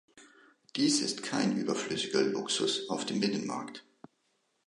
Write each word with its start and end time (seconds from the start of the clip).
Dies 0.77 0.99
ist 0.99 1.21
kein 1.21 1.55
überflüssiger 1.59 2.23
Luxus 2.23 2.89
auf 2.89 3.05
dem 3.05 3.19
Binnenmarkt. 3.19 3.85